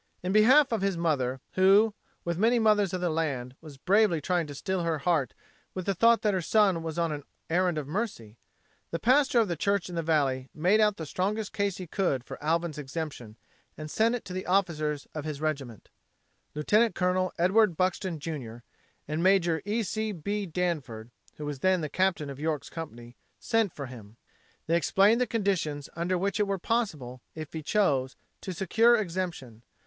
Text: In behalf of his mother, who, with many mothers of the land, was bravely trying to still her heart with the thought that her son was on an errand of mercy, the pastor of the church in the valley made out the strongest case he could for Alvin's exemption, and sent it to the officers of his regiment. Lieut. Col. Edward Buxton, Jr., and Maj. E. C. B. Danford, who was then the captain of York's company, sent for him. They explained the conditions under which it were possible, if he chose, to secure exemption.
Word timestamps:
In 0.23 0.31
behalf 0.31 0.71
of 0.71 0.81
his 0.81 0.97
mother, 0.97 1.41
who, 1.51 1.93
with 2.25 2.39
many 2.39 2.57
mothers 2.57 2.91
of 2.91 3.01
the 3.01 3.09
land, 3.11 3.55
was 3.61 3.77
bravely 3.77 4.19
trying 4.19 4.47
to 4.47 4.55
still 4.55 4.81
her 4.81 4.97
heart 4.97 5.35
with 5.75 5.85
the 5.85 5.93
thought 5.93 6.23
that 6.23 6.33
her 6.33 6.41
son 6.41 6.81
was 6.81 6.97
on 6.97 7.11
an 7.11 7.21
errand 7.51 7.77
of 7.77 7.87
mercy, 7.87 8.39
the 8.89 8.97
pastor 8.97 9.39
of 9.39 9.47
the 9.47 9.55
church 9.55 9.89
in 9.89 9.93
the 9.93 10.01
valley 10.01 10.49
made 10.55 10.79
out 10.81 10.97
the 10.97 11.05
strongest 11.05 11.53
case 11.53 11.77
he 11.77 11.85
could 11.85 12.23
for 12.23 12.43
Alvin's 12.43 12.79
exemption, 12.79 13.37
and 13.77 13.91
sent 13.91 14.15
it 14.15 14.25
to 14.25 14.33
the 14.33 14.47
officers 14.47 15.07
of 15.13 15.23
his 15.23 15.39
regiment. 15.39 15.89
Lieut. 16.55 16.95
Col. 16.95 17.31
Edward 17.37 17.77
Buxton, 17.77 18.17
Jr., 18.17 18.63
and 19.07 19.21
Maj. 19.21 19.47
E. 19.65 19.83
C. 19.83 20.11
B. 20.13 20.47
Danford, 20.47 21.11
who 21.35 21.45
was 21.45 21.59
then 21.59 21.81
the 21.81 21.89
captain 21.89 22.31
of 22.31 22.39
York's 22.39 22.71
company, 22.71 23.17
sent 23.39 23.71
for 23.71 23.85
him. 23.85 24.17
They 24.65 24.75
explained 24.77 25.21
the 25.21 25.27
conditions 25.27 25.89
under 25.95 26.17
which 26.17 26.39
it 26.39 26.47
were 26.47 26.57
possible, 26.57 27.21
if 27.35 27.53
he 27.53 27.61
chose, 27.61 28.15
to 28.41 28.51
secure 28.51 28.95
exemption. 28.95 29.61